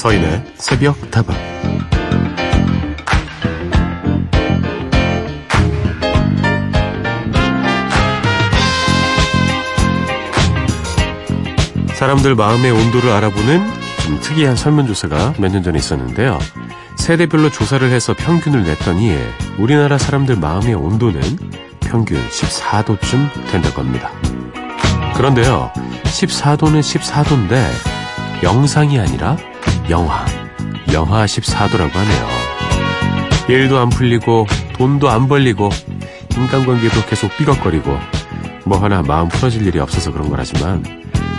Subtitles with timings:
[0.00, 1.36] 서인의 새벽 다방
[11.98, 13.62] 사람들 마음의 온도를 알아보는
[14.02, 16.38] 좀 특이한 설문조사가 몇 년 전에 있었는데요.
[16.96, 19.14] 세대별로 조사를 해서 평균을 냈더니
[19.58, 21.20] 우리나라 사람들 마음의 온도는
[21.80, 24.10] 평균 14도쯤 된다고 합니다.
[25.14, 25.70] 그런데요,
[26.04, 27.99] 14도는 14도인데
[28.42, 29.36] 영상이 아니라
[29.90, 30.24] 영하,
[30.92, 32.28] 영하 14도라고 하네요.
[33.48, 35.70] 일도 안 풀리고 돈도 안 벌리고
[36.36, 37.98] 인간관계도 계속 삐걱거리고
[38.64, 40.82] 뭐 하나 마음 풀어질 일이 없어서 그런 거라지만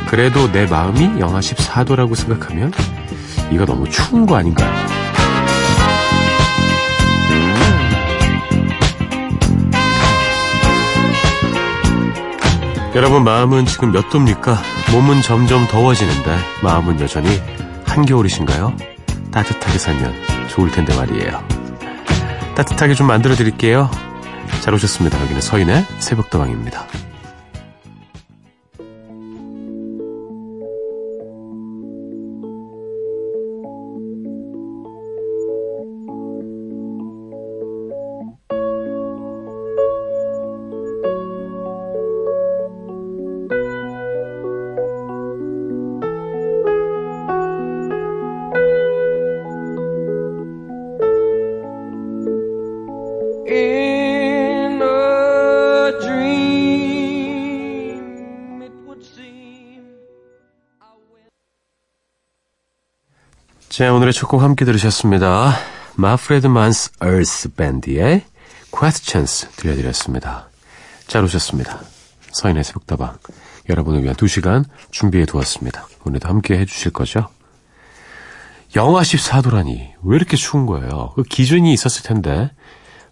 [0.07, 2.71] 그래도 내 마음이 영하 14도라고 생각하면
[3.51, 4.90] 이거 너무 추운 거 아닌가요?
[12.93, 14.57] 여러분 마음은 지금 몇 도입니까?
[14.91, 17.41] 몸은 점점 더워지는데 마음은 여전히
[17.85, 18.75] 한겨울이신가요?
[19.31, 20.13] 따뜻하게 살면
[20.49, 21.41] 좋을 텐데 말이에요.
[22.55, 23.89] 따뜻하게 좀 만들어 드릴게요.
[24.59, 25.21] 잘 오셨습니다.
[25.21, 26.85] 여기는 서인의 새벽다방입니다.
[63.81, 65.55] 자, 오늘의 첫 곡 함께 들으셨습니다.
[65.95, 68.23] 마프레드 만스 얼스 밴드의
[68.71, 70.49] Questions 들려드렸습니다.
[71.07, 71.79] 잘 오셨습니다.
[72.31, 73.17] 서인의 새벽다방
[73.69, 75.87] 여러분을 위한 2시간 준비해 두었습니다.
[76.05, 77.29] 오늘도 함께 해주실 거죠?
[78.75, 81.13] 영하 14도라니 왜 이렇게 추운 거예요?
[81.15, 82.51] 그 기준이 있었을 텐데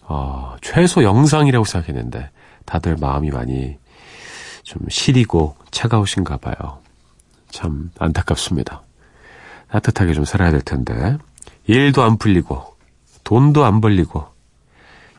[0.02, 2.30] 어, 최소 영상이라고 생각했는데
[2.66, 3.80] 다들 마음이 많이
[4.62, 6.78] 좀 시리고 차가우신가 봐요.
[7.50, 8.84] 참 안타깝습니다.
[9.72, 11.18] 따뜻하게 좀 살아야 될 텐데
[11.68, 12.76] 일도 안 풀리고
[13.24, 14.28] 돈도 안 벌리고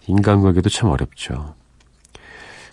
[0.06, 1.54] 인간관계도 참 어렵죠.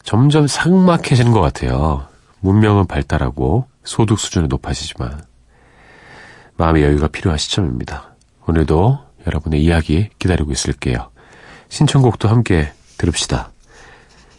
[0.03, 2.07] 점점 삭막해지는 것 같아요.
[2.39, 5.23] 문명은 발달하고 소득 수준은 높아지지만
[6.55, 8.15] 마음의 여유가 필요한 시점입니다.
[8.47, 11.09] 오늘도 여러분의 이야기 기다리고 있을게요.
[11.69, 13.51] 신청곡도 함께 들읍시다.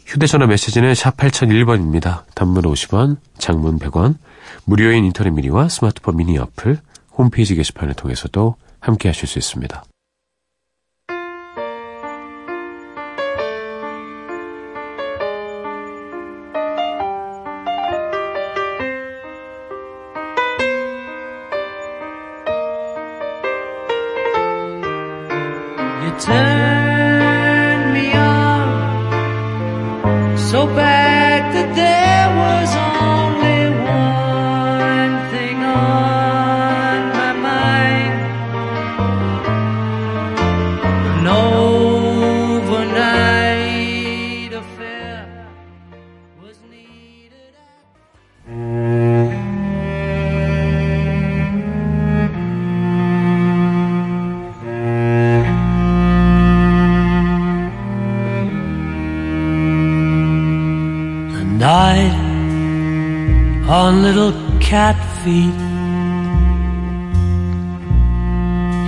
[0.06, 2.22] 휴대전화 메시지는 샵 8001번입니다.
[2.34, 4.16] 단문 50원, 장문 100원,
[4.64, 6.78] 무료인 인터넷 미니와 스마트폰 미니 어플,
[7.18, 9.84] 홈페이지 게시판을 통해서도 함께 하실 수 있습니다.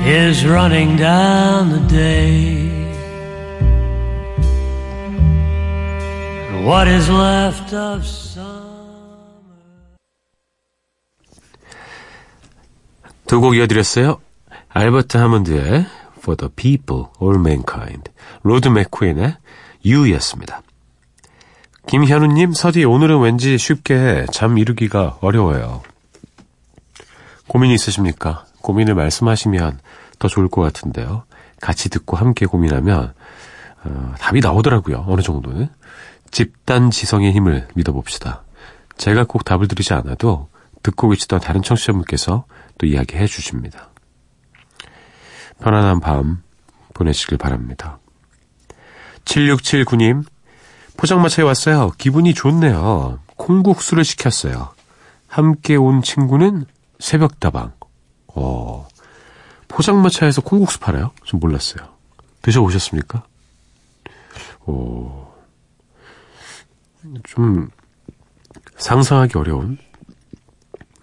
[0.04, 2.70] Is running down the day.
[6.64, 8.60] What is left of summer?
[13.26, 14.20] 두곡 이어드렸어요.
[14.68, 15.86] 알버트 하몬드의
[16.18, 18.10] For the Peace of All Mankind,
[18.42, 19.36] 로드 맥퀸의
[19.84, 20.62] You였습니다.
[21.86, 25.82] 김현우님, 서디 오늘은 왠지 쉽게 잠 이루기가 어려워요.
[27.48, 28.44] 고민 있으십니까?
[28.62, 29.80] 고민을 말씀하시면
[30.18, 31.24] 더 좋을 것 같은데요.
[31.60, 33.14] 같이 듣고 함께 고민하면
[33.84, 35.04] 어, 답이 나오더라고요.
[35.08, 35.68] 어느 정도는.
[36.30, 38.44] 집단 지성의 힘을 믿어봅시다.
[38.96, 40.48] 제가 꼭 답을 드리지 않아도
[40.82, 42.44] 듣고 계시던 다른 청취자분께서
[42.78, 43.90] 또 이야기해 주십니다.
[45.60, 46.42] 편안한 밤
[46.94, 47.98] 보내시길 바랍니다.
[49.24, 50.24] 7679님,
[50.96, 51.92] 포장마차에 왔어요.
[51.98, 53.18] 기분이 좋네요.
[53.36, 54.74] 콩국수를 시켰어요.
[55.26, 56.66] 함께 온 친구는
[56.98, 57.72] 새벽다방.
[58.40, 58.88] 어,
[59.68, 61.12] 포장마차에서 콩국수 팔아요?
[61.24, 61.88] 좀 몰랐어요.
[62.42, 63.24] 드셔보셨습니까?
[64.60, 65.34] 어,
[67.24, 67.68] 좀
[68.76, 69.78] 상상하기 어려운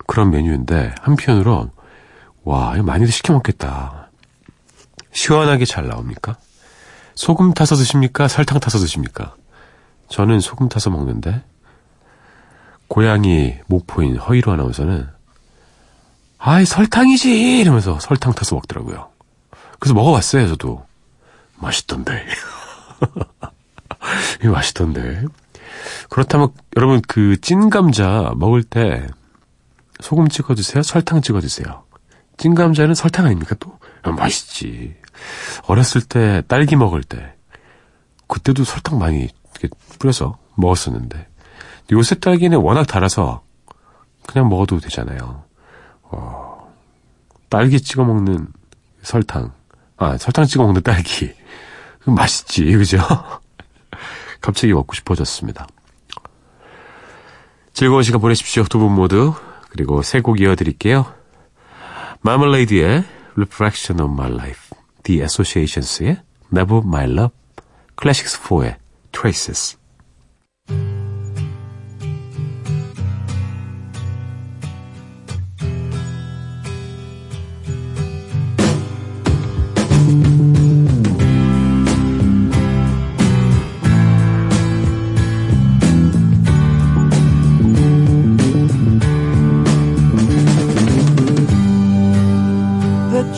[0.08, 1.70] 그런 메뉴인데 한편으로
[2.44, 4.10] 와, 많이들 시켜 먹겠다.
[5.12, 6.38] 시원하게 잘 나옵니까?
[7.14, 8.28] 소금 타서 드십니까?
[8.28, 9.36] 설탕 타서 드십니까?
[10.08, 11.44] 저는 소금 타서 먹는데,
[12.88, 15.10] 고양이 목포인 허이로 아나운서는,
[16.38, 17.60] 아이, 설탕이지!
[17.60, 19.10] 이러면서 설탕 타서 먹더라고요.
[19.80, 20.86] 그래서 먹어봤어요, 저도.
[21.56, 22.26] 맛있던데.
[24.42, 25.24] 이거 맛있던데.
[26.10, 29.08] 그렇다면, 여러분, 그, 찐 감자 먹을 때,
[30.00, 30.84] 소금 찍어 드세요?
[30.84, 31.84] 설탕 찍어 드세요?
[32.38, 33.78] 찐 감자는 설탕 아닙니까, 또?
[34.04, 34.96] 아, 맛있지.
[35.64, 37.34] 어렸을 때, 딸기 먹을 때,
[38.28, 41.28] 그때도 설탕 많이 이렇게 뿌려서 먹었었는데,
[41.92, 43.42] 요새 딸기는 워낙 달아서,
[44.28, 45.47] 그냥 먹어도 되잖아요.
[46.12, 46.74] 어,
[47.50, 48.48] 딸기 찍어 먹는
[49.02, 49.54] 설탕.
[49.98, 51.34] 아, 설탕 찍어 먹는 딸기.
[52.06, 53.00] 맛있지, 그죠?
[54.42, 55.68] 갑자기 먹고 싶어졌습니다.
[57.74, 59.34] 즐거운 시간 보내십시오, 두 분 모두.
[59.70, 61.14] 그리고 세 곡 이어드릴게요.
[62.22, 63.04] 마멀레이드의
[63.36, 66.22] Reflection of My Life, The Associations의
[66.54, 67.36] Never My Love,
[68.00, 68.78] Classics 4의
[69.12, 69.78] Traces.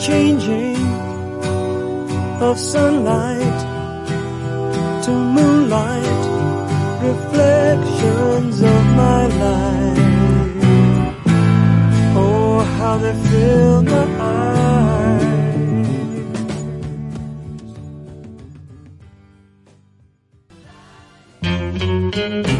[0.00, 0.76] Changing
[2.40, 3.60] of sunlight
[5.04, 6.22] to moonlight,
[7.02, 9.98] reflections of my life.
[12.16, 14.06] Oh, how they fill my
[22.22, 22.59] eyes.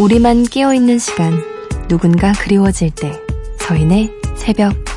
[0.00, 1.49] 우리만 깨어있는 시간,
[1.90, 3.20] 누군가 그리워질 때,
[3.58, 4.89] 서인의 새벽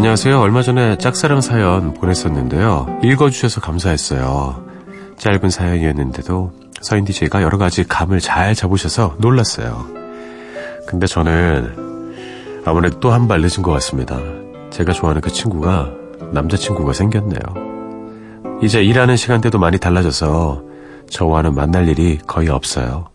[0.00, 0.40] 안녕하세요.
[0.40, 3.00] 얼마 전에 짝사랑 사연 보냈었는데요.
[3.04, 4.64] 읽어주셔서 감사했어요.
[5.18, 9.84] 짧은 사연이었는데도 서인 DJ가 여러 가지 감을 잘 잡으셔서 놀랐어요.
[10.86, 14.18] 근데 저는 아무래도 또 한 발 늦은 것 같습니다.
[14.70, 15.90] 제가 좋아하는 그 친구가
[16.32, 17.42] 남자친구가 생겼네요.
[18.62, 20.62] 이제 일하는 시간대도 많이 달라져서
[21.10, 23.08] 저와는 만날 일이 거의 없어요.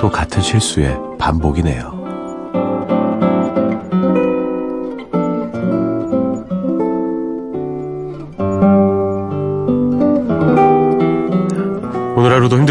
[0.00, 1.95] 또 같은 실수의 반복이네요.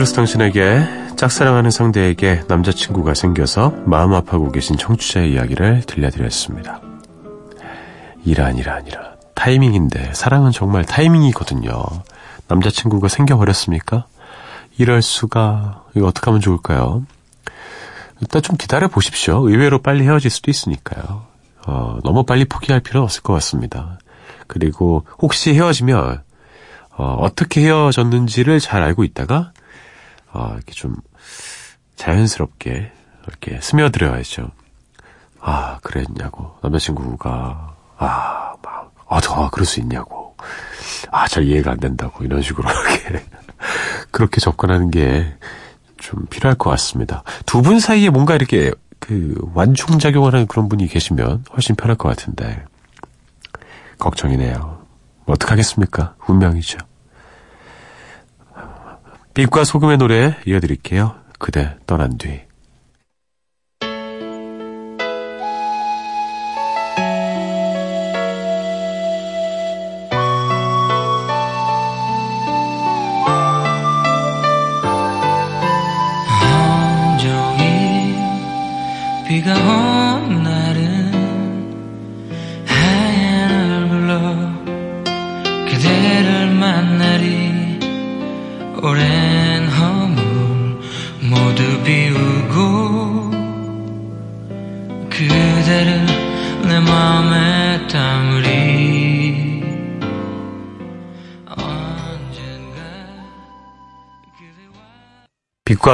[0.06, 6.80] 힘들어서 당신에게 짝사랑하는 상대에게 남자친구가 생겨서 마음 아파하고 계신 청취자의 이야기를 들려드렸습니다.
[8.24, 11.84] 이란 이란 이란 타이밍인데 사랑은 정말 타이밍이거든요.
[12.48, 14.06] 남자친구가 생겨버렸습니까?
[14.78, 17.06] 이럴 수가 이거 어떻게 하면 좋을까요?
[18.22, 19.50] 일단 좀 기다려 보십시오.
[19.50, 21.26] 의외로 빨리 헤어질 수도 있으니까요.
[21.66, 23.98] 어, 너무 빨리 포기할 필요는 없을 것 같습니다.
[24.48, 26.22] 그리고 혹시 헤어지면
[26.98, 29.52] 어, 어떻게 헤어졌는지를 잘 알고 있다가
[30.36, 30.96] 어, 이렇게 좀
[31.96, 32.92] 자연스럽게
[33.28, 34.52] 이렇게 스며들어야죠.
[35.40, 40.36] 아 그랬냐고 남자친구가 아, 막, 아, 저, 아, 그럴 수 있냐고
[41.12, 43.26] 아, 잘 이해가 안 된다고 이런 식으로 이렇게
[44.12, 45.36] 그렇게 접근하는 게
[45.98, 47.24] 좀 필요할 것 같습니다.
[47.46, 52.64] 두 분 사이에 뭔가 이렇게 그 완충작용하는 그런 분이 계시면 훨씬 편할 것 같은데
[53.98, 54.86] 걱정이네요.
[55.26, 56.16] 어떡하겠습니까?
[56.28, 56.78] 운명이죠.
[59.36, 61.14] 빛과 소금의 노래 이어드릴게요.
[61.40, 62.45] 그대 떠난 뒤.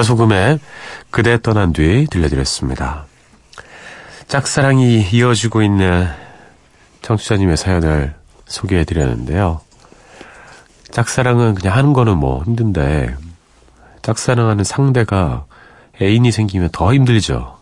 [0.04, 0.60] 소금의
[1.10, 3.06] 그대 떠난 뒤 들려드렸습니다.
[4.28, 6.08] 짝사랑이 이어지고 있는
[7.02, 9.60] 청취자님의 사연을 소개해드렸는데요.
[10.92, 13.16] 짝사랑은 그냥 하는 거는 뭐 힘든데,
[14.02, 15.46] 짝사랑하는 상대가
[16.02, 17.58] 애인이 생기면 더 힘들죠.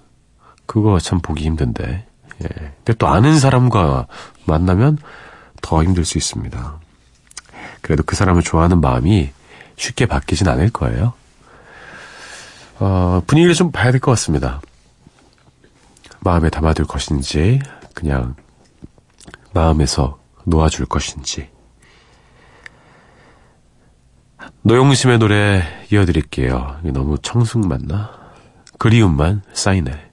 [0.66, 2.06] 그거 참 보기 힘든데.
[2.44, 2.48] 예.
[2.48, 4.08] 근데 또 아는 사람과
[4.46, 4.98] 만나면
[5.62, 6.80] 더 힘들 수 있습니다.
[7.82, 9.32] 그래도 그 사람을 좋아하는 마음이
[9.76, 11.14] 쉽게 바뀌진 않을 거예요.
[12.80, 14.62] 어, 분위기를 좀 봐야 될 것 같습니다.
[16.22, 17.60] 마음에 담아둘 것인지,
[17.94, 18.36] 그냥
[19.54, 21.50] 마음에서 놓아줄 것인지.
[24.62, 26.80] 노용심의 노래 이어드릴게요.
[26.84, 28.12] 너무 청승 맞나?
[28.78, 30.09] 그리움만 쌓이네.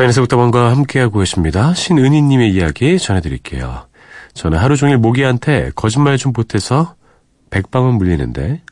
[0.00, 1.74] 사인에서 부터번과 함께하고 계십니다.
[1.74, 3.86] 신은희님의 이야기 전해드릴게요.
[4.32, 6.94] 저는 하루 종일 모기한테 거짓말 좀 보태서
[7.50, 8.62] 백방은 물리는데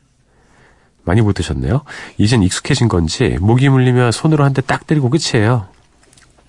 [1.03, 1.83] 많이 보태셨네요.
[2.17, 5.67] 이젠 익숙해진 건지 모기 물리면 손으로 한 대 딱 때리고 끝이에요.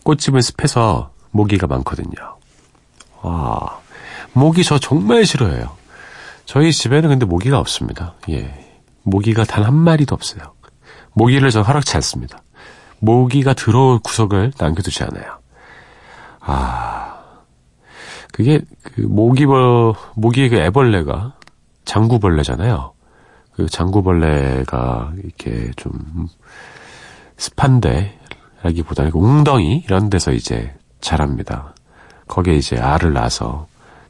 [0.04, 2.38] 꽃집은 습해서 모기가 많거든요.
[3.20, 3.80] 와,
[4.32, 5.76] 모기 저 정말 싫어해요.
[6.46, 8.14] 저희 집에는 근데 모기가 없습니다.
[8.30, 8.50] 예.
[9.02, 10.54] 모기가 단 한 마리도 없어요.
[11.12, 12.42] 모기를 저 허락치 않습니다.
[13.00, 15.38] 모기가 들어올 구석을 남겨두지 않아요.
[16.40, 17.18] 아,
[18.32, 21.34] 그게 그 모기벌 모기의 그 애벌레가
[21.84, 22.92] 장구벌레잖아요.
[23.52, 25.92] 그 장구벌레가 이렇게 좀
[27.36, 31.74] 습한데라기보다는 그 웅덩이 이런 데서 이제 자랍니다.
[32.28, 33.66] 거기에 이제 알을 낳아서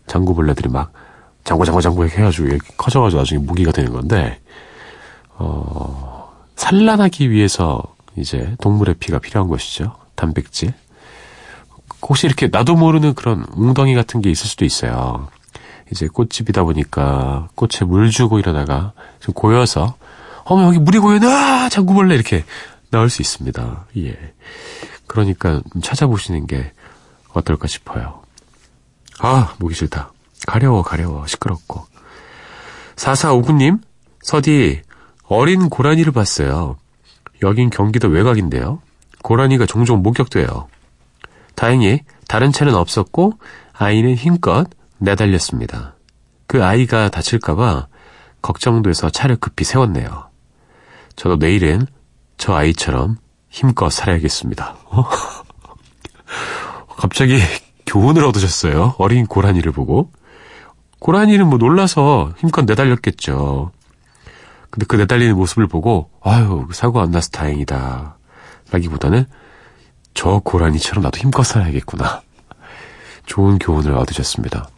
[0.06, 0.92] 장구벌레들이 막
[1.44, 4.40] 장구 장구 장구 해가지고 커져가지고 나중에 모기가 되는 건데
[5.36, 7.82] 어 산란하기 위해서
[8.16, 9.96] 이제 동물의 피가 필요한 것이죠.
[10.14, 10.72] 단백질.
[12.02, 15.28] 혹시 이렇게 나도 모르는 그런 웅덩이 같은 게 있을 수도 있어요.
[15.90, 19.96] 이제 꽃집이다 보니까 꽃에 물 주고 이러다가 좀 고여서
[20.44, 22.44] 어머 여기 물이 고여네 아 장구벌레 이렇게
[22.90, 23.86] 나올 수 있습니다.
[23.98, 24.16] 예.
[25.06, 26.72] 그러니까 좀 찾아보시는 게
[27.32, 28.22] 어떨까 싶어요.
[29.18, 30.12] 아 보기 싫다.
[30.46, 31.86] 가려워 가려워 시끄럽고
[32.96, 33.80] 4459님
[34.22, 34.82] 서디
[35.24, 36.76] 어린 고라니를 봤어요.
[37.42, 38.80] 여긴 경기도 외곽인데요.
[39.22, 40.68] 고라니가 종종 목격돼요.
[41.54, 43.34] 다행히 다른 차는 없었고
[43.72, 44.66] 아이는 힘껏
[44.98, 45.94] 내달렸습니다.
[46.46, 47.88] 그 아이가 다칠까봐
[48.42, 50.28] 걱정돼서 차를 급히 세웠네요.
[51.16, 51.86] 저도 내일은
[52.38, 53.18] 저 아이처럼
[53.50, 54.76] 힘껏 살아야겠습니다.
[54.86, 55.04] 어?
[56.96, 57.38] 갑자기
[57.86, 58.94] 교훈을 얻으셨어요.
[58.98, 60.10] 어린 고라니를 보고.
[61.00, 63.72] 고라니는 뭐 놀라서 힘껏 내달렸겠죠.
[64.70, 68.16] 근데 그 내달리는 모습을 보고 아유 사고 안 나서 다행이다
[68.70, 69.26] 라기보다는
[70.14, 72.22] 저 고라니처럼 나도 힘껏 살아야겠구나
[73.26, 74.68] 좋은 교훈을 얻으셨습니다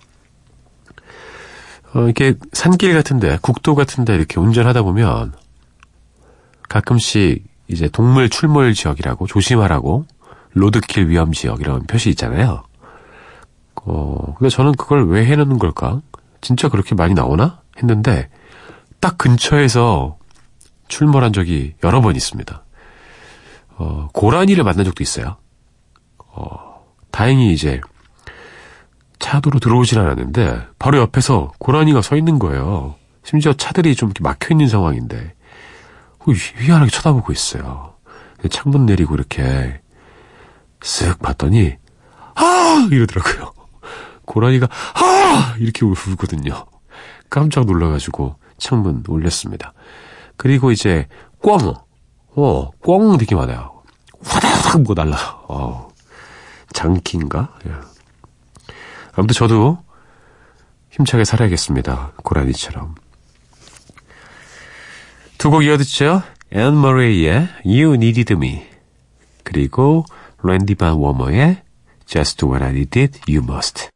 [1.95, 5.35] 어, 이렇게 산길 같은데 국도 같은데 이렇게 운전하다 보면
[6.69, 10.07] 가끔씩 이제 동물 출몰 지역이라고 조심하라고
[10.55, 12.65] 로드킬 위험 지역 이런 표시 있잖아요
[13.85, 16.01] 어, 근데 저는 그걸 왜 해놓는 걸까?
[16.41, 17.61] 진짜 그렇게 많이 나오나?
[17.79, 18.29] 했는데,
[19.03, 20.17] 딱 근처에서
[20.87, 22.65] 출몰한 적이 여러 번 있습니다.
[23.71, 25.39] 어, 고라니를 만난 적도 있어요.
[26.19, 27.81] 어, 다행히 이제
[29.19, 32.95] 차도로 들어오진 않았는데 바로 옆에서 고라니가 서 있는 거예요.
[33.25, 35.35] 심지어 차들이 좀 막혀 있는 상황인데
[36.21, 37.95] 어, 희한하게 쳐다보고 있어요.
[38.51, 39.81] 창문 내리고 이렇게
[40.79, 41.77] 쓱 봤더니
[42.37, 43.53] 아 이러더라고요.
[44.27, 46.67] 고라니가 아 이렇게 울거든요.
[47.29, 49.75] 깜짝 놀라가지고 창문 올렸습니다.
[50.37, 51.09] 그리고 이제
[51.41, 51.75] 꿩,
[52.37, 53.83] 어, 꿩 되게 많아요.
[54.25, 55.17] 화다닥 뭐 날라.
[55.49, 55.89] 어,
[56.73, 57.55] 장기인가?
[57.67, 57.73] 예.
[59.15, 59.83] 아무튼 저도
[60.91, 62.13] 힘차게 살아야겠습니다.
[62.23, 62.95] 고라니처럼.
[65.39, 66.23] 두 곡 이어 듣죠?
[66.53, 68.63] 앤 머레이의 You Needed Me
[69.43, 70.05] 그리고
[70.45, 71.63] 랜디 반 워머의
[72.07, 73.89] Just What I Needed You Must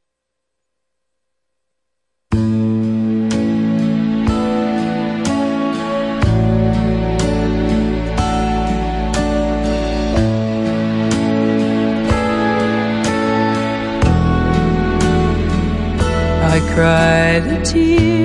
[16.77, 18.16] cried a tear.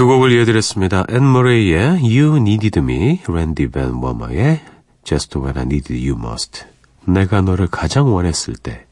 [0.00, 1.04] 두 곡을 이어드렸습니다.
[1.10, 4.62] 앤 머레이의 You Needed Me, 랜디 밴 워머의
[5.04, 6.64] Just When I Needed You Most.
[7.04, 8.86] 내가 너를 가장 원했을 때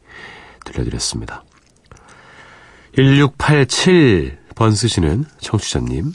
[0.66, 1.44] 들려드렸습니다.
[2.94, 6.12] 1687번 쓰시는 청취자님.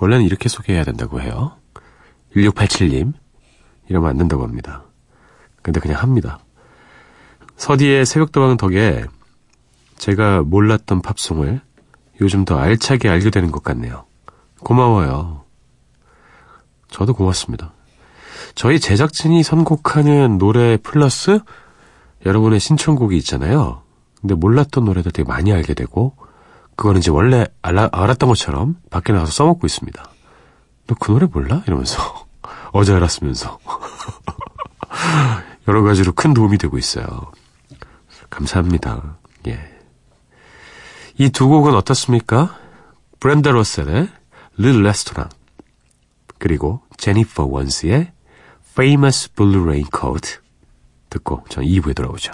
[0.00, 1.58] 원래는 이렇게 소개해야 된다고 해요.
[2.34, 3.12] 1687님.
[3.90, 4.84] 이러면 안 된다고 합니다.
[5.60, 6.38] 근데 그냥 합니다.
[7.56, 9.04] 서디의 새벽다방 덕에
[9.98, 11.60] 제가 몰랐던 팝송을
[12.22, 14.06] 요즘 더 알차게 알게 되는 것 같네요.
[14.64, 15.44] 고마워요.
[16.88, 17.72] 저도 고맙습니다.
[18.54, 21.40] 저희 제작진이 선곡하는 노래 플러스
[22.24, 23.82] 여러분의 신청곡이 있잖아요.
[24.20, 26.16] 근데 몰랐던 노래도 되게 많이 알게 되고
[26.76, 30.02] 그거는 이제 원래 알아, 알았던 것처럼 밖에 나가서 써먹고 있습니다.
[30.86, 31.62] 너 그 노래 몰라?
[31.66, 32.26] 이러면서
[32.72, 33.58] 어제 알았으면서
[35.68, 37.06] 여러 가지로 큰 도움이 되고 있어요.
[38.30, 39.16] 감사합니다.
[39.48, 39.58] 예.
[41.18, 42.56] 이 두 곡은 어떻습니까?
[43.20, 44.08] 브렌다 로셀의
[44.56, 45.28] 릴 레스토랑
[46.38, 48.12] 그리고 제니퍼 원스의
[48.72, 50.38] Famous Blue Raincoat
[51.10, 52.32] 듣고 전 2부에 돌아오죠.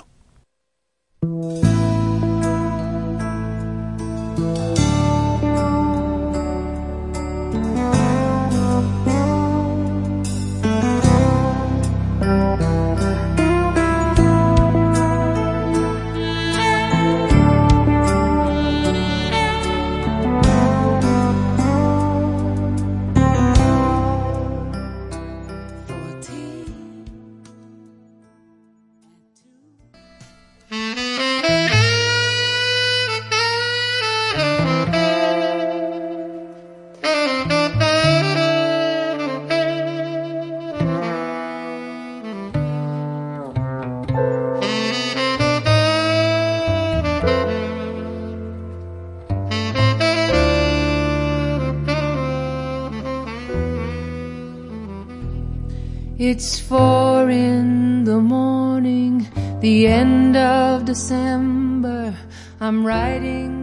[56.32, 59.26] It's four in the morning,
[59.58, 62.14] the end of December.
[62.60, 63.59] I'm writing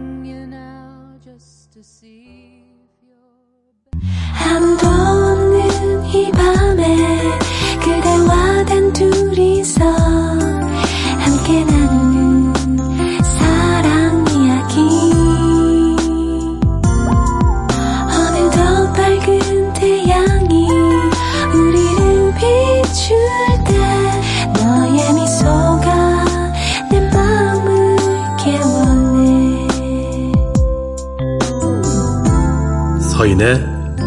[33.28, 33.56] 서인의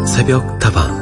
[0.04, 1.00] 새벽 다방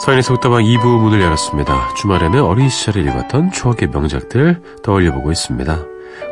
[0.00, 1.94] 서인의 속다방 2부 문을 열었습니다.
[1.94, 5.78] 주말에는 어린 시절에 읽었던 추억의 명작들 떠올려보고 있습니다.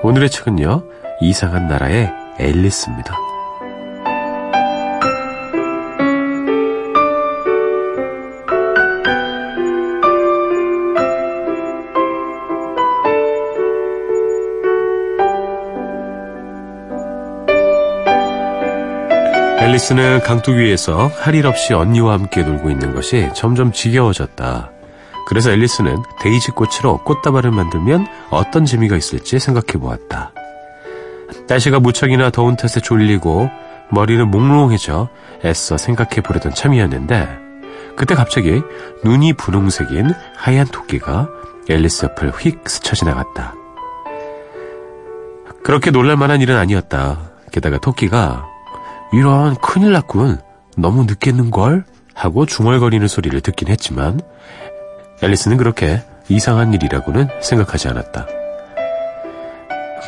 [0.03, 0.83] 오늘의 책은요,
[1.21, 3.30] 이상한 나라의 앨리스입니다.
[19.71, 24.69] 앨리스는 강둑 위에서 할 일 없이 언니와 함께 놀고 있는 것이 점점 지겨워졌다.
[25.29, 30.33] 그래서 앨리스는 데이지 꽃으로 꽃다발을 만들면 어떤 재미가 있을지 생각해 보았다.
[31.47, 33.49] 날씨가 무척이나 더운 탓에 졸리고
[33.91, 35.09] 머리는 몽롱해져
[35.45, 37.29] 애써 생각해 보려던 참이었는데
[37.97, 38.63] 그때 갑자기
[39.05, 41.29] 눈이 분홍색인 하얀 토끼가
[41.69, 43.55] 앨리스 옆을 휙 스쳐 지나갔다.
[45.63, 47.19] 그렇게 놀랄 만한 일은 아니었다.
[47.53, 48.50] 게다가 토끼가
[49.13, 50.39] 이런 큰일 났군.
[50.77, 51.85] 너무 늦겠는걸?
[52.15, 54.21] 하고 중얼거리는 소리를 듣긴 했지만
[55.23, 58.27] 앨리스는 그렇게 이상한 일이라고는 생각하지 않았다.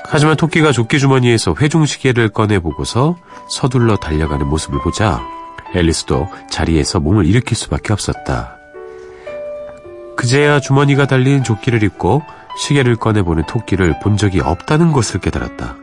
[0.05, 3.17] 하지만 토끼가 조끼 주머니에서 회중 시계를 꺼내 보고서
[3.49, 5.23] 서둘러 달려가는 모습을 보자
[5.75, 8.59] 앨리스도 자리에서 몸을 일으킬 수밖에 없었다.
[10.17, 12.23] 그제야 주머니가 달린 조끼를 입고
[12.59, 15.82] 시계를 꺼내 보는 토끼를 본 적이 없다는 것을 깨달았다.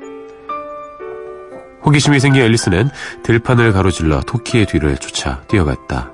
[1.86, 2.90] 호기심이 생긴 앨리스는
[3.24, 6.12] 들판을 가로질러 토끼의 뒤를 쫓아 뛰어갔다.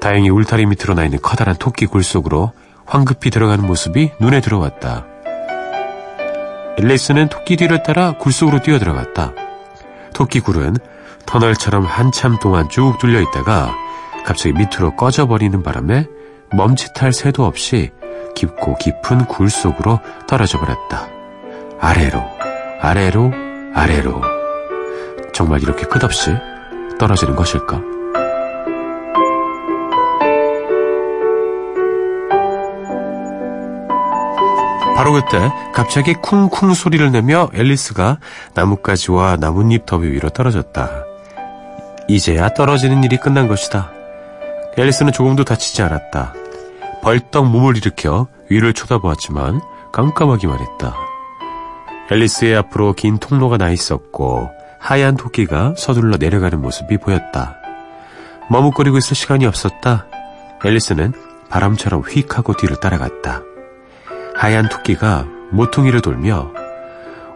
[0.00, 2.52] 다행히 울타리 밑으로 나 있는 커다란 토끼 굴 속으로
[2.86, 5.06] 황급히 들어가는 모습이 눈에 들어왔다.
[6.78, 9.32] 앨리스는 토끼 뒤를 따라 굴 속으로 뛰어들어갔다.
[10.14, 10.76] 토끼 굴은
[11.26, 13.74] 터널처럼 한참 동안 쭉 뚫려 있다가
[14.24, 16.06] 갑자기 밑으로 꺼져버리는 바람에
[16.52, 17.90] 멈칫할 새도 없이
[18.34, 21.08] 깊고 깊은 굴 속으로 떨어져 버렸다.
[21.80, 22.22] 아래로,
[22.80, 23.32] 아래로,
[23.74, 24.29] 아래로.
[25.32, 26.34] 정말 이렇게 끝없이
[26.98, 27.80] 떨어지는 것일까?
[35.00, 38.18] 바로 그때 갑자기 쿵쿵 소리를 내며 앨리스가
[38.52, 40.90] 나뭇가지와 나뭇잎 더비 위로 떨어졌다.
[42.06, 43.90] 이제야 떨어지는 일이 끝난 것이다.
[44.76, 46.34] 앨리스는 조금도 다치지 않았다.
[47.02, 50.94] 벌떡 몸을 일으켜 위를 쳐다보았지만 깜깜하기만 했다.
[52.10, 57.56] 앨리스의 앞으로 긴 통로가 나 있었고 하얀 토끼가 서둘러 내려가는 모습이 보였다.
[58.48, 60.06] 머뭇거리고 있을 시간이 없었다.
[60.64, 61.12] 앨리스는
[61.50, 63.42] 바람처럼 휙 하고 뒤를 따라갔다.
[64.34, 66.50] 하얀 토끼가 모퉁이를 돌며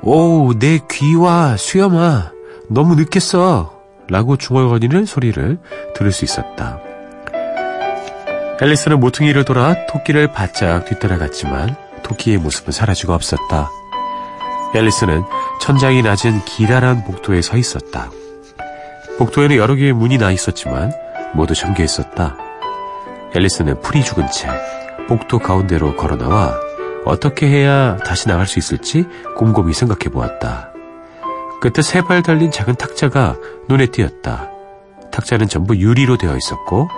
[0.03, 2.33] 오, 내 귀와 수염아,
[2.69, 3.73] 너무 늦겠어.
[4.09, 5.59] 라고 중얼거리는 소리를
[5.95, 6.79] 들을 수 있었다.
[8.61, 13.71] 앨리스는 모퉁이를 돌아 토끼를 바짝 뒤따라갔지만 토끼의 모습은 사라지고 없었다.
[14.75, 15.23] 앨리스는
[15.61, 18.11] 천장이 낮은 기다란 복도에 서 있었다.
[19.19, 20.93] 복도에는 여러 개의 문이 나 있었지만
[21.35, 22.37] 모두 잠겨 있었다.
[23.35, 24.49] 앨리스는 풀이 죽은 채
[25.09, 26.55] 복도 가운데로 걸어 나와
[27.05, 29.07] 어떻게 해야 다시 나갈 수 있을지
[29.37, 30.71] 곰곰이 생각해 보았다.
[31.61, 33.37] 그때 세 발 달린 작은 탁자가
[33.69, 34.51] 눈에 띄었다.
[35.11, 36.89] 탁자는 전부 유리로 되어 있었고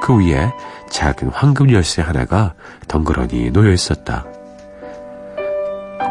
[0.00, 0.52] 그 위에
[0.90, 2.54] 작은 황금 열쇠 하나가
[2.88, 4.24] 덩그러니 놓여 있었다.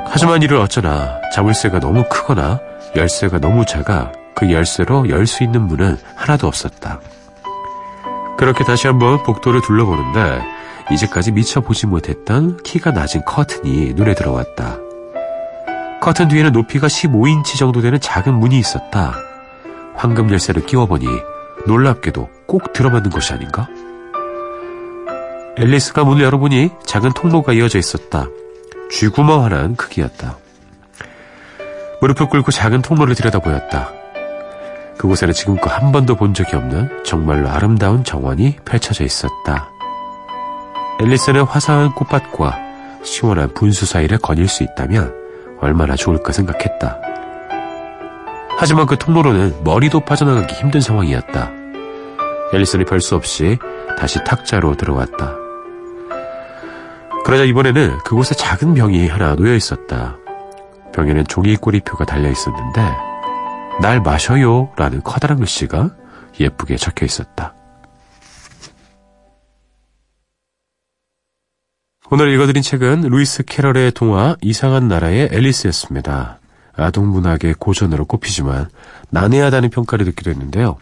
[0.10, 2.60] 하지만 이를 어쩌나 자물쇠가 너무 크거나
[2.96, 7.00] 열쇠가 너무 작아 그 열쇠로 열 수 있는 문은 하나도 없었다.
[8.38, 10.42] 그렇게 다시 한번 복도를 둘러보는데
[10.92, 14.78] 이제까지 미처 보지 못했던 키가 낮은 커튼이 눈에 들어왔다.
[16.02, 19.14] 커튼 뒤에는 높이가 15인치 정도 되는 작은 문이 있었다.
[19.96, 21.06] 황금 열쇠를 끼워보니
[21.66, 23.68] 놀랍게도 꼭 들어맞는 것이 아닌가?
[25.58, 28.28] 앨리스가 문을 열어보니 작은 통로가 이어져 있었다.
[28.92, 30.38] 쥐구멍 하나는 크기였다.
[32.02, 33.92] 무릎을 꿇고 작은 통로를 들여다보였다.
[34.98, 39.70] 그곳에는 지금껏 한 번도 본 적이 없는 정말로 아름다운 정원이 펼쳐져 있었다.
[41.00, 42.58] 앨리스는 화사한 꽃밭과
[43.04, 45.14] 시원한 분수 사이를 거닐 수 있다면
[45.60, 47.00] 얼마나 좋을까 생각했다.
[48.58, 51.52] 하지만 그 통로로는 머리도 빠져나가기 힘든 상황이었다.
[52.54, 53.60] 앨리스는 별수 없이
[53.98, 55.47] 다시 탁자로 들어왔다.
[57.28, 60.16] 그러자 이번에는 그곳에 작은 병이 하나 놓여 있었다.
[60.94, 62.82] 병에는 종이 꼬리표가 달려 있었는데
[63.82, 65.94] 날 마셔요 라는 커다란 글씨가
[66.40, 67.54] 예쁘게 적혀 있었다.
[72.10, 76.40] 오늘 읽어드린 책은 루이스 캐럴의 동화 이상한 나라의 앨리스였습니다.
[76.78, 78.70] 아동문학의 고전으로 꼽히지만
[79.10, 80.78] 난해하다는 평가를 듣기도 했는데요.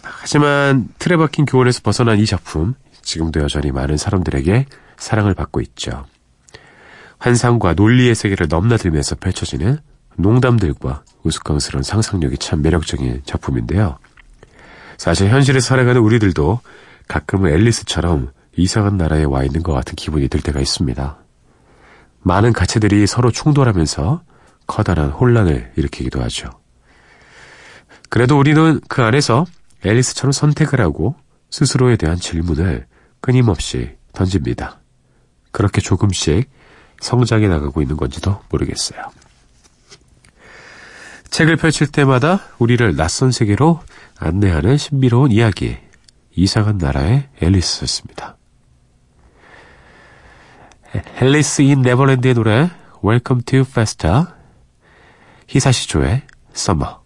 [0.00, 4.66] 하지만 틀에 박힌 교훈에서 벗어난 이 작품 지금도 여전히 많은 사람들에게
[4.96, 6.04] 사랑을 받고 있죠.
[7.18, 9.78] 환상과 논리의 세계를 넘나들면서 펼쳐지는
[10.16, 13.98] 농담들과 우스꽝스러운 상상력이 참 매력적인 작품인데요.
[14.98, 16.60] 사실 현실에 살아가는 우리들도
[17.08, 21.18] 가끔은 앨리스처럼 이상한 나라에 와 있는 것 같은 기분이 들 때가 있습니다.
[22.20, 24.22] 많은 가치들이 서로 충돌하면서
[24.66, 26.50] 커다란 혼란을 일으키기도 하죠.
[28.08, 29.44] 그래도 우리는 그 안에서
[29.84, 31.16] 앨리스처럼 선택을 하고
[31.50, 32.86] 스스로에 대한 질문을
[33.20, 34.80] 끊임없이 던집니다.
[35.54, 36.50] 그렇게 조금씩
[37.00, 39.00] 성장해 나가고 있는 건지도 모르겠어요.
[41.30, 43.80] 책을 펼칠 때마다 우리를 낯선 세계로
[44.18, 45.78] 안내하는 신비로운 이야기.
[46.34, 48.36] 이상한 나라의 앨리스였습니다.
[51.20, 52.70] 앨리스 인 네버랜드의 노래
[53.04, 54.26] Welcome to Festa
[55.46, 56.96] 히사시조의 Summer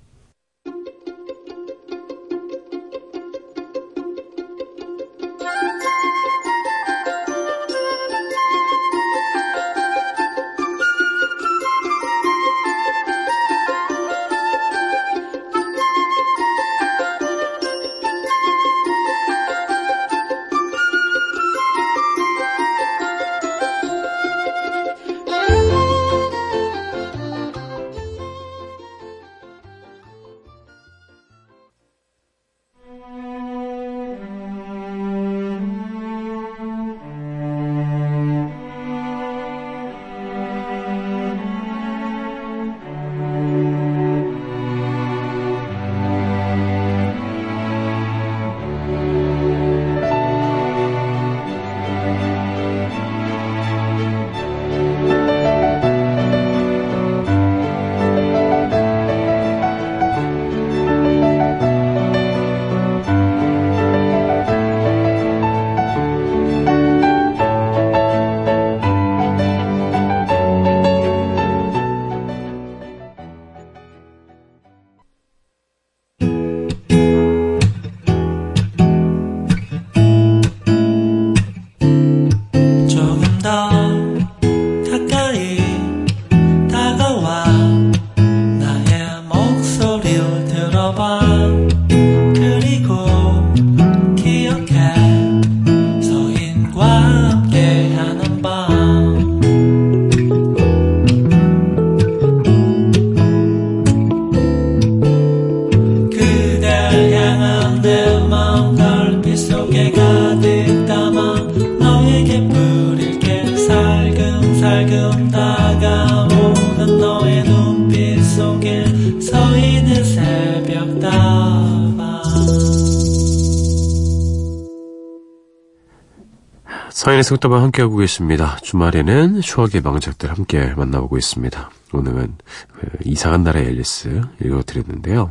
[127.29, 128.57] 속도방 함께하고 계십니다.
[128.63, 131.71] 주말에는 추억의 명작들 함께 만나보고 있습니다.
[131.93, 132.37] 오늘은
[132.73, 135.31] 그 이상한 나라의 앨리스 읽어드렸는데요.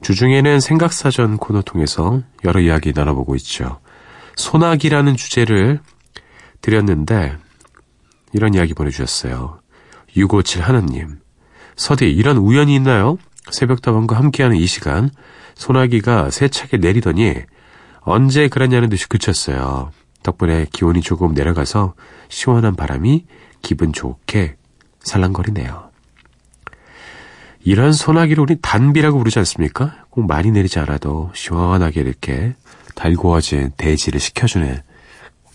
[0.00, 3.78] 주중에는 생각사전 코너 통해서 여러 이야기 나눠보고 있죠.
[4.36, 5.80] 소나기라는 주제를
[6.62, 7.36] 드렸는데
[8.32, 9.60] 이런 이야기 보내주셨어요.
[10.16, 11.18] 657 하나님.
[11.76, 13.18] 서디 이런 우연이 있나요?
[13.50, 15.10] 새벽다방과 함께하는 이 시간
[15.56, 17.34] 소나기가 세차게 내리더니
[18.00, 19.92] 언제 그랬냐는 듯이 그쳤어요.
[20.22, 21.94] 덕분에 기온이 조금 내려가서
[22.28, 23.26] 시원한 바람이
[23.62, 24.56] 기분 좋게
[25.00, 25.88] 살랑거리네요.
[27.60, 30.04] 이런 소나기를 우리 단비라고 부르지 않습니까?
[30.10, 32.54] 꼭 많이 내리지 않아도 시원하게 이렇게
[32.94, 34.80] 달구어진 대지를 식혀주는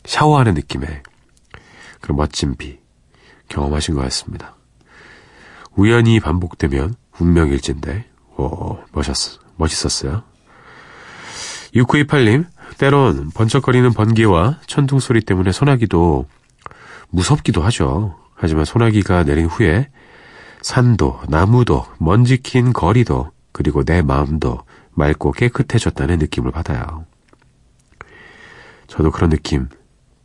[0.06, 1.04] 샤워하는 느낌의
[2.02, 2.80] 그런 멋진 비
[3.48, 4.56] 경험하신 것 같습니다.
[5.76, 8.06] 우연히 반복되면 운명일진데
[8.38, 10.24] 오 멋있었, 멋있었어요.
[11.76, 12.46] 6928님
[12.78, 16.26] 때론 번쩍거리는 번개와 천둥 소리 때문에 소나기도
[17.10, 18.18] 무섭기도 하죠.
[18.36, 19.90] 하지만 소나기가 내린 후에
[20.62, 27.06] 산도, 나무도, 먼지 킨 거리도, 그리고 내 마음도 맑고 깨끗해졌다는 느낌을 받아요.
[28.88, 29.68] 저도 그런 느낌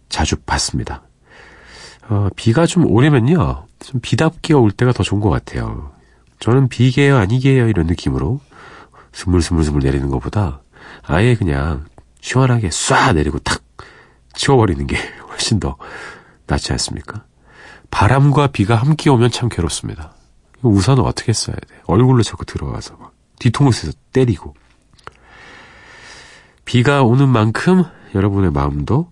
[0.09, 1.03] 자주 받습니다.
[2.09, 5.93] 어, 비가 좀 오려면요, 좀 비답게 올 때가 더 좋은 것 같아요.
[6.41, 8.41] 저는 비게요, 아니게요, 이런 느낌으로
[9.13, 10.61] 스물스물스물 내리는 것보다
[11.03, 11.85] 아예 그냥
[12.21, 13.63] 시원하게 쏴 내리고 탁
[14.35, 14.97] 치워버리는 게
[15.29, 15.77] 훨씬 더
[16.47, 17.25] 낫지 않습니까?
[17.91, 20.15] 바람과 비가 함께 오면 참 괴롭습니다.
[20.63, 21.81] 우산은 어떻게 써야 돼?
[21.85, 24.55] 얼굴로 자꾸 들어가서 막 뒤통수에서 때리고.
[26.65, 29.11] 비가 오는 만큼 여러분의 마음도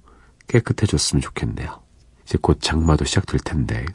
[0.48, 1.80] 깨끗해졌으면 좋겠네요.
[2.24, 3.86] 이제 곧 장마도 시작될 텐데.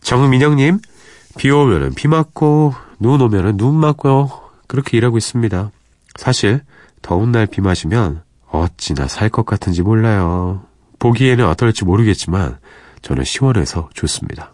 [0.00, 0.80] 정민영님,
[1.36, 4.30] 비 오면은 비 맞고, 눈 오면은 눈 맞고요.
[4.66, 5.70] 그렇게 일하고 있습니다.
[6.16, 6.62] 사실,
[7.02, 10.66] 더운 날 비 맞으면 어찌나 살 것 같은지 몰라요.
[10.98, 12.58] 보기에는 어떨지 모르겠지만,
[13.02, 14.52] 저는 시원해서 좋습니다.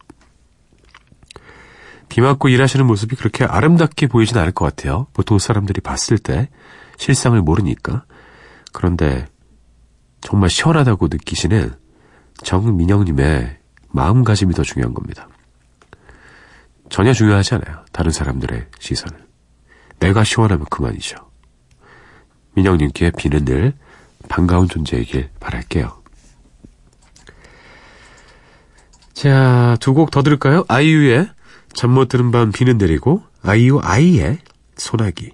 [2.09, 5.09] 비 맞고 일하시는 모습이 그렇게 아름답게 보이진 않을 것 같아요.
[5.13, 6.49] 보통 사람들이 봤을 때
[6.97, 8.05] 실상을 모르니까.
[8.73, 9.27] 그런데
[10.23, 11.75] 정말 시원하다고 느끼시는
[12.43, 13.59] 정민영님의
[13.91, 15.29] 마음가짐이 더 중요한 겁니다.
[16.89, 17.85] 전혀 중요하지 않아요.
[17.93, 19.19] 다른 사람들의 시선을.
[19.99, 21.28] 내가 시원하면 그만이죠.
[22.59, 23.73] 민영님께 비는 늘
[24.29, 25.97] 반가운 존재이길 바랄게요.
[29.13, 30.65] 자, 두 곡 더 들을까요?
[30.69, 31.29] 아이유의
[31.73, 34.39] 잠 못 드는 밤 비는 내리고 아이유 아이의
[34.77, 35.33] 소나기.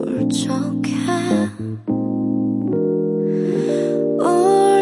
[0.00, 0.77] 울적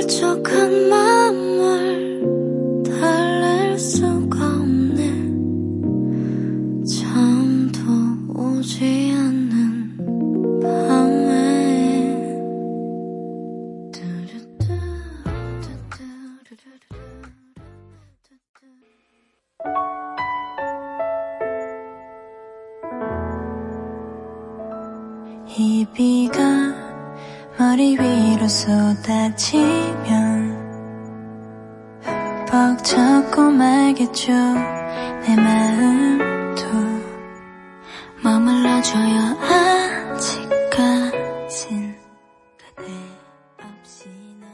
[0.07, 2.23] 해 울적한 맘을
[2.85, 5.03] 달랠 수가 없네.
[6.85, 7.83] 잠도
[8.33, 11.27] 오지 않는 밤에.
[25.59, 26.76] 이 비가
[27.59, 29.97] 머리 위로 쏟아지면
[32.87, 36.64] 젖고 말겠죠 내 마음도
[38.23, 39.37] 머물러줘요
[40.14, 41.97] 아직까진
[42.57, 42.92] 그대
[43.61, 44.09] 없이
[44.40, 44.47] 나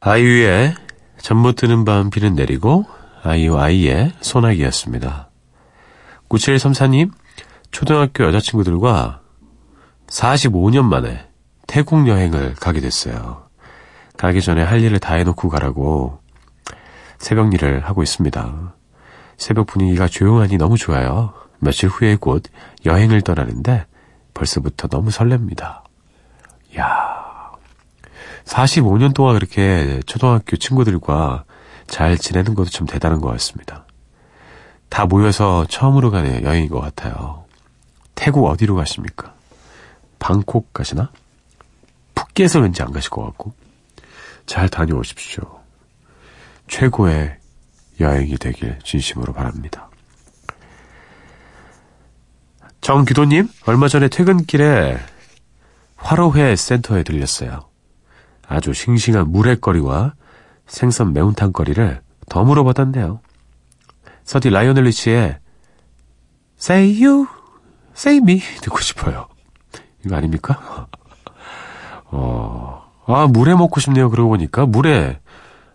[0.00, 0.74] 아이유의
[1.18, 2.84] 잠 못 드는 밤 비는 내리고
[3.24, 5.30] 아이유 아이의 소나기였습니다.
[6.28, 7.10] 9734님,
[7.70, 9.22] 초등학교 여자친구들과
[10.14, 11.26] 45년 만에
[11.66, 13.48] 태국 여행을 가게 됐어요.
[14.16, 16.20] 가기 전에 할 일을 다 해놓고 가라고
[17.18, 18.74] 새벽 일을 하고 있습니다.
[19.36, 21.32] 새벽 분위기가 조용하니 너무 좋아요.
[21.58, 22.44] 며칠 후에 곧
[22.86, 23.86] 여행을 떠나는데
[24.34, 25.82] 벌써부터 너무 설렙니다.
[26.78, 27.52] 야
[28.44, 31.44] 45년 동안 그렇게 초등학교 친구들과
[31.88, 33.84] 잘 지내는 것도 참 대단한 것 같습니다.
[34.88, 37.44] 다 모여서 처음으로 가는 여행인 것 같아요.
[38.14, 39.33] 태국 어디로 가십니까?
[40.24, 41.12] 방콕 가시나?
[42.14, 43.52] 푸켓은 왠지 안 가실 것 같고.
[44.46, 45.60] 잘 다녀오십시오.
[46.66, 47.36] 최고의
[48.00, 49.90] 여행이 되길 진심으로 바랍니다.
[52.80, 54.98] 정규도님, 얼마 전에 퇴근길에
[55.96, 57.68] 화로회 센터에 들렸어요.
[58.48, 60.14] 아주 싱싱한 물회거리와
[60.66, 63.20] 생선 매운탕거리를 덤으로 받았네요.
[64.24, 65.38] 서디 라이오넬 리치의
[66.58, 67.26] Say You,
[67.94, 69.28] Say Me 듣고 싶어요.
[70.04, 70.86] 이거 아닙니까?
[72.06, 74.10] 어, 아, 물회 먹고 싶네요.
[74.10, 75.20] 그러고 보니까 물회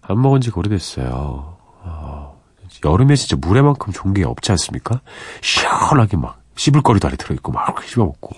[0.02, 1.58] 안 먹은 지가 오래됐어요.
[1.84, 2.42] 어,
[2.84, 5.02] 여름에 진짜 물회만큼 좋은 게 없지 않습니까?
[5.42, 8.36] 시원하게 막 씹을 거리도 안에 들어있고 막 씹어먹고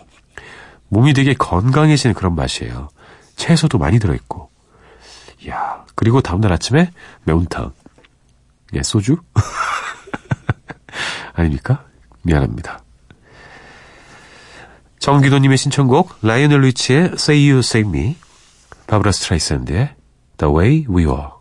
[0.89, 2.89] 몸이 되게 건강해지는 그런 맛이에요.
[3.36, 4.49] 채소도 많이 들어있고.
[5.45, 6.91] 이야, 그리고 다음날 아침에
[7.23, 7.71] 매운탕.
[8.73, 9.17] 예, 소주?
[11.34, 11.86] 아닙니까?
[12.23, 12.82] 미안합니다.
[15.02, 18.16] 정기도님의 신청곡, 라이오넬 리치의 Say You, Say Me,
[18.86, 19.96] 바브라 스트라이샌드의
[20.38, 21.40] The Way We Were.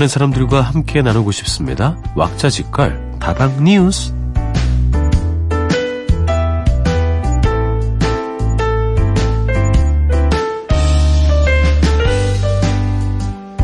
[0.00, 1.94] 많은 사람들과 함께 나누고 싶습니다.
[2.14, 4.14] 왁자지껄 다방 뉴스.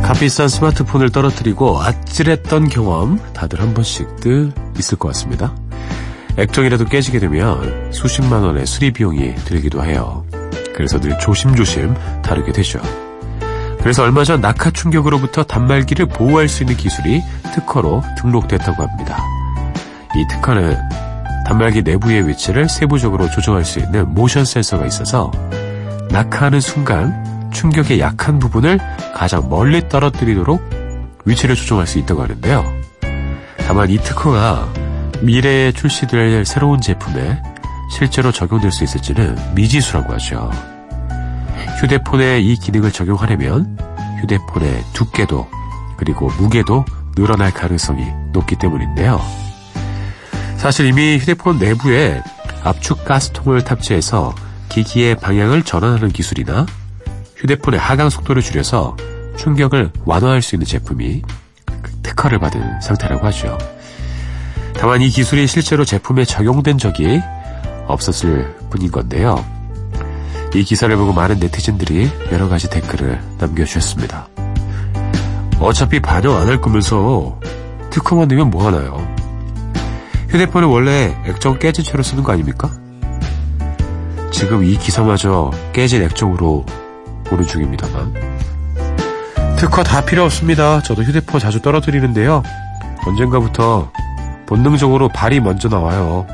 [0.03, 5.55] 값비싼 스마트폰을 떨어뜨리고 아찔했던 경험 다들 한 번씩들 있을 것 같습니다.
[6.37, 10.27] 액정이라도 깨지게 되면 수십만 원의 수리 비용이 들기도 해요.
[10.75, 12.83] 그래서 늘 조심조심 다루게 되죠.
[13.87, 17.23] 그래서 얼마 전 낙하 충격으로부터 단말기를 보호할 수 있는 기술이
[17.55, 19.23] 특허로 등록됐다고 합니다.
[20.17, 20.77] 이 특허는
[21.47, 25.31] 단말기 내부의 위치를 세부적으로 조정할 수 있는 모션 센서가 있어서
[26.11, 28.81] 낙하하는 순간 충격의 약한 부분을
[29.15, 30.61] 가장 멀리 떨어뜨리도록
[31.25, 32.65] 위치를 조정할 수 있다고 하는데요.
[33.69, 34.69] 다만 이 특허가
[35.21, 37.41] 미래에 출시될 새로운 제품에
[37.93, 40.51] 실제로 적용될 수 있을지는 미지수라고 하죠.
[41.81, 43.79] 휴대폰에 이 기능을 적용하려면
[44.23, 45.49] 휴대폰의 두께도
[45.97, 46.85] 그리고 무게도
[47.15, 49.21] 늘어날 가능성이 높기 때문인데요.
[50.57, 52.23] 사실 이미 휴대폰 내부에
[52.63, 54.35] 압축 가스통을 탑재해서
[54.69, 56.67] 기기의 방향을 전환하는 기술이나
[57.37, 58.97] 휴대폰의 하강 속도를 줄여서
[59.37, 61.23] 충격을 완화할 수 있는 제품이
[62.03, 63.57] 특허를 받은 상태라고 하죠.
[64.75, 67.21] 다만 이 기술이 실제로 제품에 적용된 적이
[67.87, 69.45] 없었을 뿐인 건데요.
[70.55, 74.29] 이 기사를 보고 많은 네티즌들이 여러 가지 댓글을 남겨주셨습니다.
[75.61, 77.39] 어차피 반영 안 할 거면서
[77.91, 79.07] 특허만 내면 뭐 하나요?
[80.29, 82.71] 휴대폰은 원래 액정 깨진 채로 쓰는 거 아닙니까?
[84.31, 86.65] 지금 이 기사마저 깨진 액정으로
[87.25, 88.15] 보는 중입니다만.
[89.57, 90.83] 특허 다 필요 없습니다.
[90.83, 92.43] 저도 휴대폰 자주 떨어뜨리는데요.
[93.07, 93.91] 언젠가부터
[94.47, 96.27] 본능적으로 발이 먼저 나와요.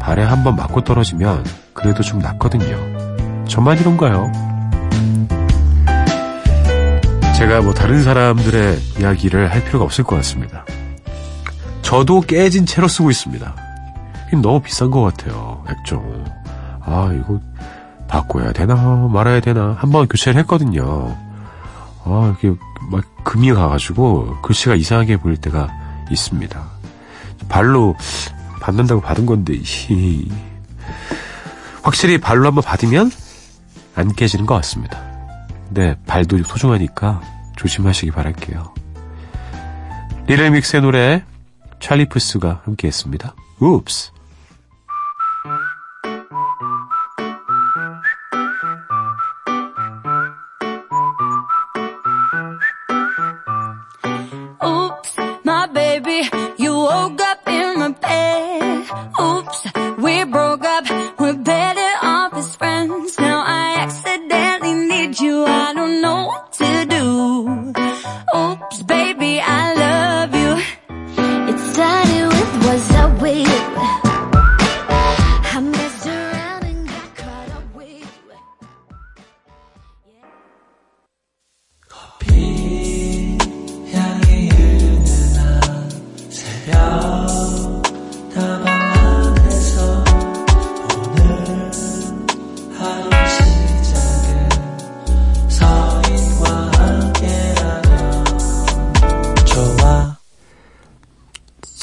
[0.00, 1.44] 발에 한번 맞고 떨어지면
[1.74, 2.89] 그래도 좀 낫거든요.
[3.50, 4.30] 저만 이런가요?
[7.36, 10.64] 제가 뭐 다른 사람들의 이야기를 할 필요가 없을 것 같습니다.
[11.82, 13.54] 저도 깨진 채로 쓰고 있습니다.
[14.40, 15.64] 너무 비싼 것 같아요.
[15.68, 16.24] 액정.
[16.82, 17.40] 아 이거
[18.06, 18.76] 바꿔야 되나
[19.12, 21.16] 말아야 되나 한 번 교체를 했거든요.
[22.04, 22.54] 아 이게
[22.90, 25.68] 막 금이 가가지고 글씨가 이상하게 보일 때가
[26.10, 26.62] 있습니다.
[27.48, 27.96] 발로
[28.60, 30.30] 받는다고 받은 건데 히.
[31.82, 33.10] 확실히 발로 한번 받으면
[34.00, 34.98] 안 깨지는 것 같습니다.
[35.66, 37.20] 근데 발도 소중하니까
[37.56, 38.74] 조심하시기 바랄게요.
[40.26, 41.24] 리레믹스의 노래
[41.80, 43.34] 찰리 푸스가 함께했습니다.
[43.60, 44.12] Oops,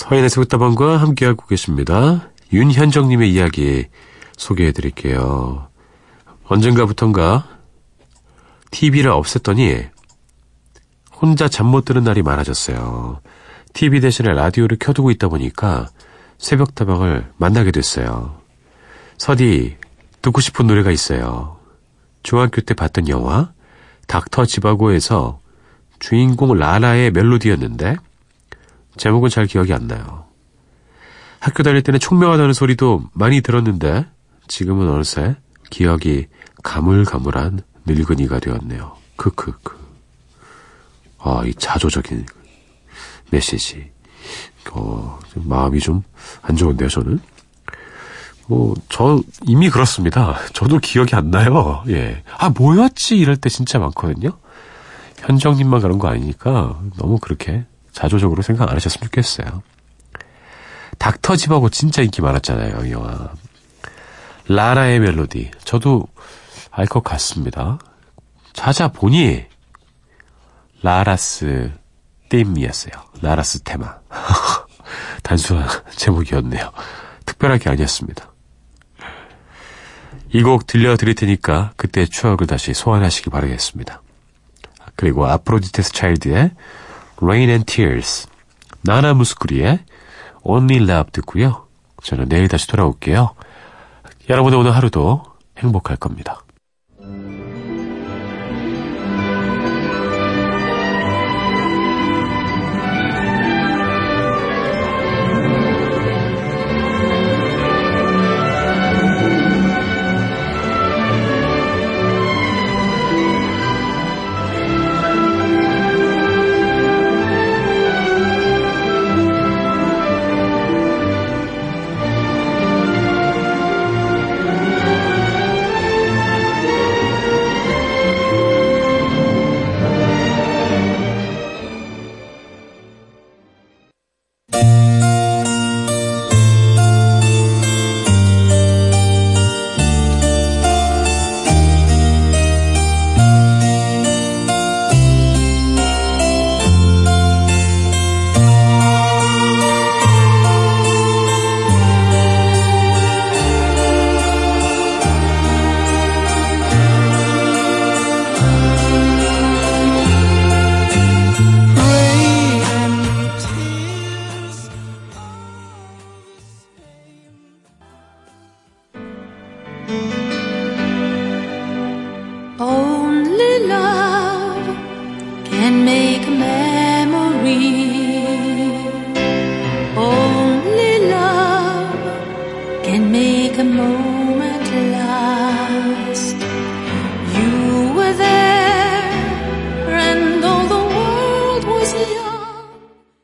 [0.08, 2.30] 서인의 새벽다방과 함께하고 계십니다.
[2.54, 3.88] 윤현정님의 이야기
[4.38, 5.68] 소개해드릴게요.
[6.46, 7.48] 언젠가부턴가
[8.72, 9.90] TV를 없앴더니
[11.14, 13.20] 혼자 잠 못 드는 날이 많아졌어요.
[13.74, 15.90] TV 대신에 라디오를 켜두고 있다 보니까
[16.38, 18.40] 새벽 다방을 만나게 됐어요.
[19.18, 19.76] 서디,
[20.22, 21.58] 듣고 싶은 노래가 있어요.
[22.24, 23.52] 중학교 때 봤던 영화,
[24.08, 25.42] 닥터 지바고에서
[26.00, 27.98] 주인공 라라의 멜로디였는데,
[28.98, 30.26] 제목은 잘 기억이 안 나요.
[31.40, 34.06] 학교 다닐 때는 총명하다는 소리도 많이 들었는데
[34.48, 35.36] 지금은 어느새
[35.70, 36.28] 기억이
[36.64, 38.96] 가물가물한 늙은이가 되었네요.
[39.18, 39.78] 크크크.
[41.20, 42.26] 아, 이 자조적인
[43.32, 43.92] 메시지.
[44.72, 46.04] 어, 좀 마음이 좀
[46.42, 47.20] 안 좋은데요, 저는.
[48.48, 50.38] 뭐, 저 이미 그렇습니다.
[50.54, 51.84] 저도 기억이 안 나요.
[51.90, 52.24] 예.
[52.38, 53.18] 아, 뭐였지?
[53.18, 54.30] 이럴 때 진짜 많거든요.
[55.20, 57.66] 현정님만 그런 거 아니니까 너무 그렇게
[58.02, 59.64] 자조적으로 생각 안 하셨으면 좋겠어요.
[61.00, 63.32] 닥터 집하고 진짜 인기 많았잖아요, 이 영화.
[64.48, 65.50] 라라의 멜로디.
[65.64, 66.08] 저도
[66.70, 67.80] 알 것 같습니다.
[68.54, 69.46] 찾아보니,
[70.84, 71.72] 라라스
[72.30, 72.94] 띠임이었어요.
[73.24, 73.96] 라라스 테마.
[75.24, 75.68] 단순한
[75.98, 76.72] 제목이었네요.
[77.26, 78.32] 특별한 게 아니었습니다.
[80.34, 84.04] 이 곡 들려드릴 테니까 그때 추억을 다시 소환하시기 바라겠습니다.
[84.96, 86.52] 그리고 아프로디테스 차일드의
[87.22, 88.28] Rain and Tears,
[88.82, 89.80] 나나 무스쿠리의
[90.44, 91.66] Only Love 듣고요.
[92.04, 93.34] 저는 내일 다시 돌아올게요.
[94.30, 95.24] 여러분의 오늘 하루도
[95.58, 96.42] 행복할 겁니다.